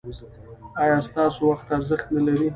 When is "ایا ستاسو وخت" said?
0.83-1.67